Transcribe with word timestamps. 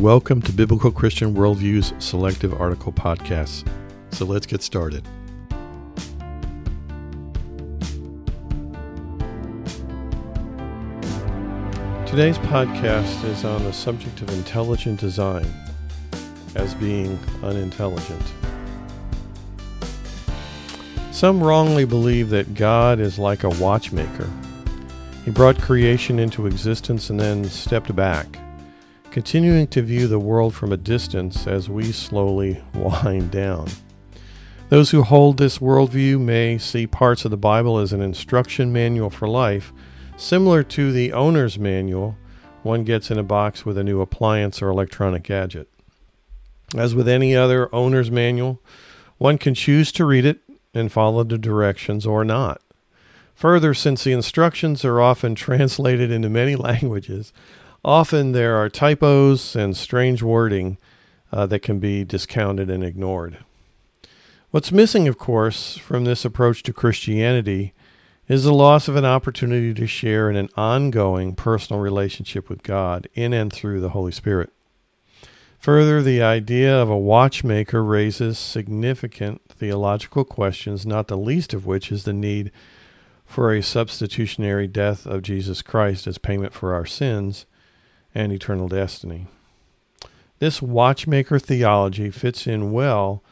Welcome 0.00 0.40
to 0.42 0.52
Biblical 0.52 0.90
Christian 0.90 1.34
Worldview's 1.34 1.92
Selective 2.02 2.58
Article 2.58 2.90
Podcasts. 2.90 3.68
So 4.12 4.24
let's 4.24 4.46
get 4.46 4.62
started. 4.62 5.04
Today's 12.06 12.38
podcast 12.38 13.22
is 13.24 13.44
on 13.44 13.62
the 13.64 13.74
subject 13.74 14.22
of 14.22 14.30
intelligent 14.30 14.98
design 14.98 15.46
as 16.54 16.74
being 16.76 17.18
unintelligent. 17.42 18.24
Some 21.12 21.44
wrongly 21.44 21.84
believe 21.84 22.30
that 22.30 22.54
God 22.54 23.00
is 23.00 23.18
like 23.18 23.44
a 23.44 23.50
watchmaker. 23.50 24.30
He 25.26 25.30
brought 25.30 25.60
creation 25.60 26.18
into 26.18 26.46
existence 26.46 27.10
and 27.10 27.20
then 27.20 27.44
stepped 27.44 27.94
back, 27.94 28.38
continuing 29.10 29.66
to 29.68 29.82
view 29.82 30.06
the 30.06 30.18
world 30.18 30.54
from 30.54 30.72
a 30.72 30.76
distance 30.76 31.46
as 31.46 31.68
we 31.68 31.92
slowly 31.92 32.62
wind 32.74 33.30
down. 33.30 33.68
Those 34.68 34.90
who 34.90 35.02
hold 35.02 35.36
this 35.36 35.58
worldview 35.58 36.20
may 36.20 36.58
see 36.58 36.86
parts 36.86 37.24
of 37.24 37.32
the 37.32 37.36
Bible 37.36 37.78
as 37.78 37.92
an 37.92 38.00
instruction 38.00 38.72
manual 38.72 39.10
for 39.10 39.28
life, 39.28 39.72
similar 40.16 40.62
to 40.62 40.92
the 40.92 41.12
owner's 41.12 41.58
manual 41.58 42.16
one 42.62 42.84
gets 42.84 43.10
in 43.10 43.18
a 43.18 43.22
box 43.22 43.64
with 43.64 43.78
a 43.78 43.84
new 43.84 44.00
appliance 44.00 44.60
or 44.60 44.68
electronic 44.68 45.22
gadget. 45.22 45.68
As 46.76 46.94
with 46.94 47.08
any 47.08 47.34
other 47.34 47.74
owner's 47.74 48.10
manual, 48.10 48.60
one 49.18 49.38
can 49.38 49.54
choose 49.54 49.90
to 49.92 50.04
read 50.04 50.24
it 50.24 50.40
and 50.74 50.92
follow 50.92 51.24
the 51.24 51.38
directions 51.38 52.06
or 52.06 52.24
not. 52.24 52.60
Further, 53.34 53.74
since 53.74 54.04
the 54.04 54.12
instructions 54.12 54.84
are 54.84 55.00
often 55.00 55.34
translated 55.34 56.10
into 56.10 56.28
many 56.28 56.54
languages, 56.68 57.32
often 57.84 58.32
there 58.32 58.56
are 58.56 58.68
typos 58.68 59.56
and 59.56 59.76
strange 59.76 60.22
wording 60.22 60.78
uh, 61.32 61.46
that 61.46 61.60
can 61.60 61.78
be 61.78 62.04
discounted 62.04 62.70
and 62.70 62.84
ignored. 62.84 63.38
What's 64.50 64.72
missing, 64.72 65.06
of 65.06 65.16
course, 65.16 65.76
from 65.78 66.04
this 66.04 66.24
approach 66.24 66.62
to 66.64 66.72
Christianity 66.72 67.72
is 68.26 68.44
the 68.44 68.52
loss 68.52 68.88
of 68.88 68.96
an 68.96 69.04
opportunity 69.04 69.74
to 69.74 69.86
share 69.86 70.28
in 70.28 70.36
an 70.36 70.48
ongoing 70.56 71.34
personal 71.34 71.80
relationship 71.80 72.48
with 72.48 72.62
God 72.62 73.08
in 73.14 73.32
and 73.32 73.52
through 73.52 73.80
the 73.80 73.90
Holy 73.90 74.12
Spirit. 74.12 74.50
Further, 75.60 76.02
the 76.02 76.22
idea 76.22 76.74
of 76.74 76.88
a 76.88 76.98
watchmaker 76.98 77.84
raises 77.84 78.38
significant 78.38 79.42
theological 79.48 80.24
questions, 80.24 80.86
not 80.86 81.08
the 81.08 81.18
least 81.18 81.52
of 81.52 81.66
which 81.66 81.92
is 81.92 82.04
the 82.04 82.12
need 82.12 82.50
for 83.26 83.54
a 83.54 83.62
substitutionary 83.62 84.66
death 84.66 85.06
of 85.06 85.22
Jesus 85.22 85.60
Christ 85.62 86.06
as 86.06 86.18
payment 86.18 86.52
for 86.52 86.74
our 86.74 86.86
sins 86.86 87.46
and 88.14 88.32
eternal 88.32 88.68
destiny. 88.68 89.26
This 90.38 90.62
watchmaker 90.62 91.38
theology 91.38 92.10
fits 92.10 92.46
in 92.46 92.72
well 92.72 93.22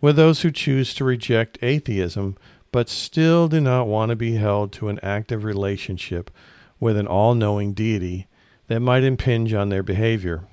with 0.00 0.16
those 0.16 0.42
who 0.42 0.50
choose 0.50 0.94
to 0.94 1.04
reject 1.04 1.58
atheism 1.62 2.36
but 2.70 2.88
still 2.88 3.48
do 3.48 3.60
not 3.60 3.86
want 3.86 4.10
to 4.10 4.16
be 4.16 4.34
held 4.34 4.72
to 4.72 4.88
an 4.88 5.00
active 5.02 5.42
relationship 5.42 6.30
with 6.78 6.96
an 6.96 7.06
all 7.06 7.34
knowing 7.34 7.72
deity 7.72 8.26
that 8.66 8.80
might 8.80 9.02
impinge 9.02 9.54
on 9.54 9.70
their 9.70 9.82
behavior 9.82 10.44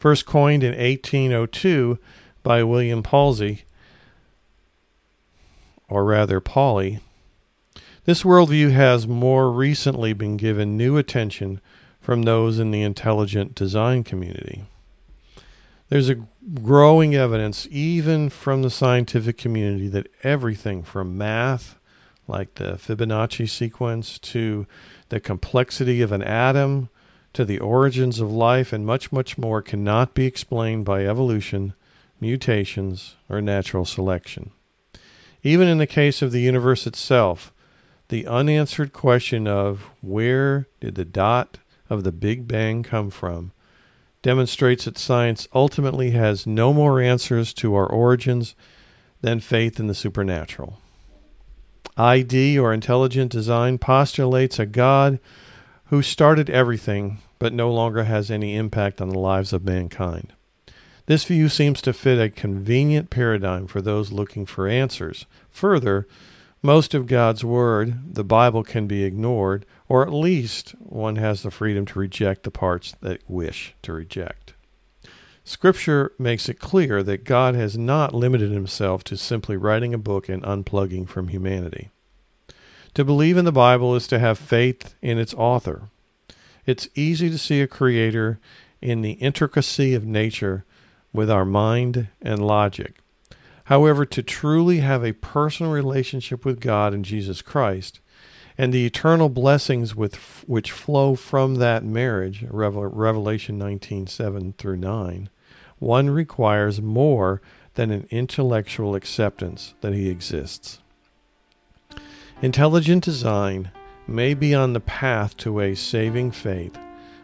first 0.00 0.24
coined 0.24 0.64
in 0.64 0.70
1802 0.70 1.98
by 2.42 2.64
William 2.64 3.02
Palsy, 3.02 3.64
or 5.88 6.04
rather 6.04 6.40
Pauli. 6.40 7.00
This 8.06 8.22
worldview 8.22 8.72
has 8.72 9.06
more 9.06 9.52
recently 9.52 10.14
been 10.14 10.38
given 10.38 10.76
new 10.76 10.96
attention 10.96 11.60
from 12.00 12.22
those 12.22 12.58
in 12.58 12.70
the 12.70 12.82
intelligent 12.82 13.54
design 13.54 14.02
community. 14.02 14.64
There's 15.90 16.08
a 16.08 16.26
growing 16.54 17.14
evidence, 17.14 17.66
even 17.70 18.30
from 18.30 18.62
the 18.62 18.70
scientific 18.70 19.36
community, 19.36 19.88
that 19.88 20.08
everything 20.22 20.82
from 20.82 21.18
math, 21.18 21.78
like 22.28 22.54
the 22.54 22.74
Fibonacci 22.74 23.48
sequence, 23.48 24.18
to 24.20 24.66
the 25.08 25.20
complexity 25.20 26.00
of 26.00 26.12
an 26.12 26.22
atom, 26.22 26.88
to 27.32 27.44
the 27.44 27.58
origins 27.58 28.20
of 28.20 28.32
life 28.32 28.72
and 28.72 28.86
much, 28.86 29.12
much 29.12 29.36
more 29.36 29.62
cannot 29.62 30.14
be 30.14 30.26
explained 30.26 30.84
by 30.84 31.04
evolution, 31.04 31.74
mutations, 32.20 33.16
or 33.28 33.40
natural 33.40 33.84
selection. 33.84 34.50
Even 35.42 35.68
in 35.68 35.78
the 35.78 35.86
case 35.86 36.22
of 36.22 36.32
the 36.32 36.40
universe 36.40 36.86
itself, 36.86 37.52
the 38.08 38.26
unanswered 38.26 38.92
question 38.92 39.46
of 39.46 39.90
where 40.00 40.66
did 40.80 40.94
the 40.96 41.04
dot 41.04 41.58
of 41.90 42.04
the 42.04 42.12
Big 42.12 42.48
Bang 42.48 42.82
come 42.82 43.10
from 43.10 43.52
demonstrates 44.22 44.84
that 44.84 44.98
science 44.98 45.48
ultimately 45.52 46.12
has 46.12 46.46
no 46.46 46.72
more 46.72 47.00
answers 47.00 47.52
to 47.54 47.74
our 47.74 47.86
origins 47.86 48.54
than 49.20 49.40
faith 49.40 49.80
in 49.80 49.86
the 49.86 49.94
supernatural. 49.94 50.78
ID, 51.96 52.58
or 52.58 52.72
intelligent 52.72 53.32
design, 53.32 53.78
postulates 53.78 54.58
a 54.58 54.66
God 54.66 55.18
who 55.86 56.02
started 56.02 56.48
everything 56.48 57.18
but 57.38 57.52
no 57.52 57.70
longer 57.72 58.04
has 58.04 58.30
any 58.30 58.54
impact 58.54 59.00
on 59.00 59.08
the 59.08 59.18
lives 59.18 59.52
of 59.52 59.64
mankind. 59.64 60.32
This 61.06 61.24
view 61.24 61.48
seems 61.48 61.82
to 61.82 61.92
fit 61.92 62.20
a 62.20 62.30
convenient 62.30 63.10
paradigm 63.10 63.66
for 63.66 63.82
those 63.82 64.12
looking 64.12 64.46
for 64.46 64.68
answers. 64.68 65.26
Further, 65.50 66.06
most 66.62 66.94
of 66.94 67.06
God's 67.06 67.44
Word, 67.44 68.14
the 68.14 68.24
Bible, 68.24 68.62
can 68.62 68.86
be 68.86 69.04
ignored, 69.04 69.64
or 69.88 70.02
at 70.02 70.12
least 70.12 70.70
one 70.78 71.16
has 71.16 71.42
the 71.42 71.50
freedom 71.50 71.86
to 71.86 71.98
reject 71.98 72.42
the 72.42 72.50
parts 72.50 72.94
that 73.00 73.22
wish 73.28 73.74
to 73.82 73.92
reject. 73.92 74.54
Scripture 75.42 76.12
makes 76.18 76.48
it 76.48 76.60
clear 76.60 77.02
that 77.02 77.24
God 77.24 77.54
has 77.54 77.76
not 77.76 78.14
limited 78.14 78.50
himself 78.50 79.02
to 79.04 79.16
simply 79.16 79.56
writing 79.56 79.94
a 79.94 79.98
book 79.98 80.28
and 80.28 80.42
unplugging 80.42 81.08
from 81.08 81.28
humanity. 81.28 81.90
To 82.94 83.04
believe 83.04 83.36
in 83.36 83.44
the 83.44 83.52
Bible 83.52 83.94
is 83.96 84.06
to 84.08 84.18
have 84.18 84.38
faith 84.38 84.94
in 85.00 85.18
its 85.18 85.34
author. 85.34 85.88
It's 86.66 86.88
easy 86.94 87.30
to 87.30 87.38
see 87.38 87.60
a 87.62 87.66
creator 87.66 88.38
in 88.82 89.00
the 89.00 89.12
intricacy 89.12 89.94
of 89.94 90.04
nature 90.04 90.64
with 91.12 91.30
our 91.30 91.44
mind 91.44 92.08
and 92.20 92.46
logic. 92.46 92.98
However, 93.70 94.04
to 94.04 94.22
truly 94.24 94.80
have 94.80 95.04
a 95.04 95.12
personal 95.12 95.70
relationship 95.70 96.44
with 96.44 96.58
God 96.58 96.92
and 96.92 97.04
Jesus 97.04 97.40
Christ 97.40 98.00
and 98.58 98.74
the 98.74 98.84
eternal 98.84 99.28
blessings 99.28 99.94
with 99.94 100.16
which 100.48 100.72
flow 100.72 101.14
from 101.14 101.54
that 101.54 101.84
marriage, 101.84 102.44
Revelation 102.50 103.58
19 103.58 104.08
7 104.08 104.54
through 104.58 104.76
9, 104.76 105.30
one 105.78 106.10
requires 106.10 106.82
more 106.82 107.40
than 107.74 107.92
an 107.92 108.08
intellectual 108.10 108.96
acceptance 108.96 109.74
that 109.82 109.94
he 109.94 110.10
exists. 110.10 110.80
Intelligent 112.42 113.04
design 113.04 113.70
may 114.08 114.34
be 114.34 114.52
on 114.52 114.72
the 114.72 114.80
path 114.80 115.36
to 115.36 115.60
a 115.60 115.76
saving 115.76 116.32
faith, 116.32 116.76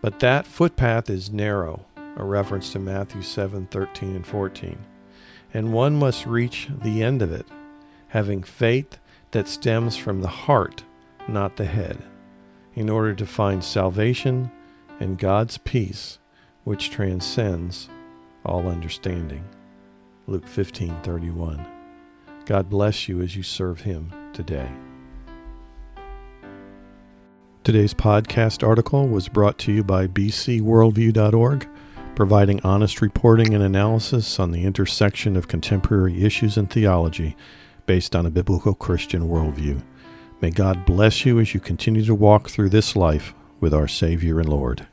but 0.00 0.20
that 0.20 0.46
footpath 0.46 1.10
is 1.10 1.32
narrow, 1.32 1.84
a 2.16 2.22
reference 2.22 2.70
to 2.72 2.78
Matthew 2.78 3.22
7 3.22 3.66
13 3.72 4.14
and 4.14 4.24
14, 4.24 4.78
and 5.52 5.72
one 5.72 5.98
must 5.98 6.26
reach 6.26 6.68
the 6.82 7.02
end 7.02 7.22
of 7.22 7.32
it, 7.32 7.46
having 8.08 8.42
faith 8.42 8.98
that 9.30 9.48
stems 9.48 9.96
from 9.96 10.20
the 10.20 10.28
heart, 10.28 10.84
not 11.26 11.56
the 11.56 11.64
head, 11.64 11.98
in 12.74 12.88
order 12.88 13.14
to 13.14 13.26
find 13.26 13.62
salvation 13.62 14.50
and 15.00 15.18
God's 15.18 15.58
peace, 15.58 16.18
which 16.64 16.90
transcends 16.90 17.88
all 18.44 18.66
understanding. 18.68 19.44
Luke 20.26 20.46
15:31. 20.46 21.64
God 22.44 22.68
bless 22.68 23.08
you 23.08 23.20
as 23.20 23.36
you 23.36 23.42
serve 23.42 23.82
him 23.82 24.12
today. 24.32 24.68
Today's 27.64 27.92
podcast 27.92 28.66
article 28.66 29.06
was 29.06 29.28
brought 29.28 29.58
to 29.58 29.72
you 29.72 29.84
by 29.84 30.06
bcworldview.org, 30.06 31.68
providing 32.18 32.60
honest 32.64 33.00
reporting 33.00 33.54
and 33.54 33.62
analysis 33.62 34.40
on 34.40 34.50
the 34.50 34.64
intersection 34.64 35.36
of 35.36 35.46
contemporary 35.46 36.24
issues 36.24 36.56
and 36.56 36.68
theology 36.68 37.36
based 37.86 38.16
on 38.16 38.26
a 38.26 38.30
biblical 38.30 38.74
Christian 38.74 39.28
worldview. 39.28 39.80
May 40.40 40.50
God 40.50 40.84
bless 40.84 41.24
you 41.24 41.38
as 41.38 41.54
you 41.54 41.60
continue 41.60 42.04
to 42.04 42.16
walk 42.16 42.50
through 42.50 42.70
this 42.70 42.96
life 42.96 43.34
with 43.60 43.72
our 43.72 43.86
Savior 43.86 44.40
and 44.40 44.48
Lord. 44.48 44.88